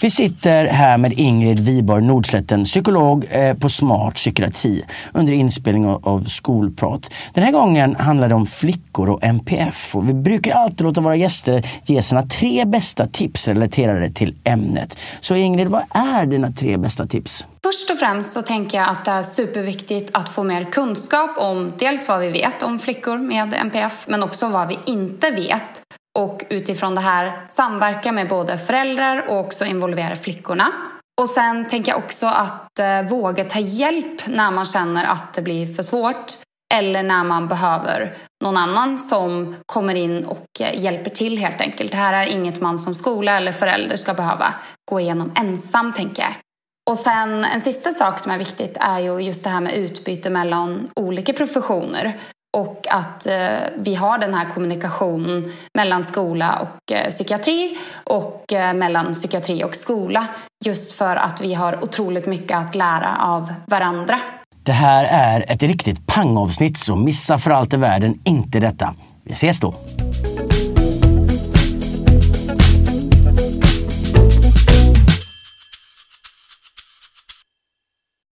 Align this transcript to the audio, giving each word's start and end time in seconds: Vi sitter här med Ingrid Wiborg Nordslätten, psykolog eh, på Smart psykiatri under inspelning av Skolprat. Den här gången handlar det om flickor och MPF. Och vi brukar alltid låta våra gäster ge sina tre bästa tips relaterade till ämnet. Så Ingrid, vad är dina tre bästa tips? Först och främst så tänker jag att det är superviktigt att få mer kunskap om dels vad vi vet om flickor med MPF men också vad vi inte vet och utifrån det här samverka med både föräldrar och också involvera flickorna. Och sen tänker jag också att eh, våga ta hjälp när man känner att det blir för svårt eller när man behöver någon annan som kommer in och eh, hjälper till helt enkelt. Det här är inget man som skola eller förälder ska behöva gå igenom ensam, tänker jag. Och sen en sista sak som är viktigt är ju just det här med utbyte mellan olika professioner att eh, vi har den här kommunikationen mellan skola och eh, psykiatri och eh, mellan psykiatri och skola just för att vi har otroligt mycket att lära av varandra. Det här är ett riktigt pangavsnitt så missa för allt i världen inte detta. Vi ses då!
Vi 0.00 0.10
sitter 0.10 0.64
här 0.64 0.98
med 0.98 1.12
Ingrid 1.12 1.58
Wiborg 1.58 2.02
Nordslätten, 2.02 2.64
psykolog 2.64 3.26
eh, 3.30 3.54
på 3.54 3.68
Smart 3.68 4.14
psykiatri 4.14 4.84
under 5.14 5.32
inspelning 5.32 5.86
av 5.86 6.24
Skolprat. 6.24 7.10
Den 7.34 7.44
här 7.44 7.52
gången 7.52 7.96
handlar 7.96 8.28
det 8.28 8.34
om 8.34 8.46
flickor 8.46 9.10
och 9.10 9.24
MPF. 9.24 9.96
Och 9.96 10.08
vi 10.08 10.14
brukar 10.14 10.54
alltid 10.54 10.80
låta 10.80 11.00
våra 11.00 11.16
gäster 11.16 11.66
ge 11.84 12.02
sina 12.02 12.22
tre 12.22 12.64
bästa 12.64 13.06
tips 13.06 13.48
relaterade 13.48 14.10
till 14.10 14.34
ämnet. 14.44 14.98
Så 15.20 15.34
Ingrid, 15.34 15.68
vad 15.68 15.82
är 15.90 16.26
dina 16.26 16.52
tre 16.52 16.76
bästa 16.76 17.06
tips? 17.06 17.46
Först 17.62 17.90
och 17.90 17.98
främst 17.98 18.32
så 18.32 18.42
tänker 18.42 18.78
jag 18.78 18.88
att 18.88 19.04
det 19.04 19.10
är 19.10 19.22
superviktigt 19.22 20.10
att 20.12 20.28
få 20.28 20.42
mer 20.42 20.64
kunskap 20.64 21.30
om 21.38 21.72
dels 21.78 22.08
vad 22.08 22.20
vi 22.20 22.30
vet 22.30 22.62
om 22.62 22.78
flickor 22.78 23.18
med 23.18 23.54
MPF 23.54 24.06
men 24.08 24.22
också 24.22 24.48
vad 24.48 24.68
vi 24.68 24.78
inte 24.86 25.30
vet 25.30 25.87
och 26.18 26.44
utifrån 26.48 26.94
det 26.94 27.00
här 27.00 27.42
samverka 27.48 28.12
med 28.12 28.28
både 28.28 28.58
föräldrar 28.58 29.28
och 29.28 29.38
också 29.38 29.64
involvera 29.64 30.16
flickorna. 30.16 30.72
Och 31.20 31.28
sen 31.28 31.68
tänker 31.68 31.92
jag 31.92 31.98
också 31.98 32.26
att 32.26 32.78
eh, 32.78 33.02
våga 33.02 33.44
ta 33.44 33.58
hjälp 33.58 34.26
när 34.26 34.50
man 34.50 34.64
känner 34.64 35.04
att 35.04 35.34
det 35.34 35.42
blir 35.42 35.66
för 35.66 35.82
svårt 35.82 36.32
eller 36.74 37.02
när 37.02 37.24
man 37.24 37.48
behöver 37.48 38.16
någon 38.44 38.56
annan 38.56 38.98
som 38.98 39.56
kommer 39.66 39.94
in 39.94 40.24
och 40.24 40.46
eh, 40.60 40.80
hjälper 40.82 41.10
till 41.10 41.38
helt 41.38 41.60
enkelt. 41.60 41.90
Det 41.90 41.96
här 41.96 42.12
är 42.12 42.26
inget 42.26 42.60
man 42.60 42.78
som 42.78 42.94
skola 42.94 43.36
eller 43.36 43.52
förälder 43.52 43.96
ska 43.96 44.14
behöva 44.14 44.54
gå 44.90 45.00
igenom 45.00 45.32
ensam, 45.40 45.92
tänker 45.92 46.22
jag. 46.22 46.34
Och 46.90 46.98
sen 46.98 47.44
en 47.44 47.60
sista 47.60 47.90
sak 47.90 48.18
som 48.18 48.32
är 48.32 48.38
viktigt 48.38 48.76
är 48.80 48.98
ju 48.98 49.18
just 49.18 49.44
det 49.44 49.50
här 49.50 49.60
med 49.60 49.74
utbyte 49.74 50.30
mellan 50.30 50.90
olika 50.94 51.32
professioner 51.32 52.18
att 52.90 53.26
eh, 53.26 53.34
vi 53.76 53.94
har 53.94 54.18
den 54.18 54.34
här 54.34 54.50
kommunikationen 54.50 55.52
mellan 55.74 56.04
skola 56.04 56.58
och 56.58 56.92
eh, 56.92 57.10
psykiatri 57.10 57.78
och 58.04 58.52
eh, 58.52 58.74
mellan 58.74 59.12
psykiatri 59.12 59.64
och 59.64 59.74
skola 59.74 60.26
just 60.64 60.92
för 60.92 61.16
att 61.16 61.40
vi 61.40 61.54
har 61.54 61.84
otroligt 61.84 62.26
mycket 62.26 62.58
att 62.58 62.74
lära 62.74 63.16
av 63.20 63.52
varandra. 63.66 64.20
Det 64.62 64.72
här 64.72 65.04
är 65.04 65.52
ett 65.52 65.62
riktigt 65.62 66.06
pangavsnitt 66.06 66.78
så 66.78 66.96
missa 66.96 67.38
för 67.38 67.50
allt 67.50 67.74
i 67.74 67.76
världen 67.76 68.20
inte 68.24 68.60
detta. 68.60 68.94
Vi 69.24 69.32
ses 69.32 69.60
då! 69.60 69.74